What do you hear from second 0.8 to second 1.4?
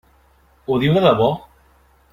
diu de debò?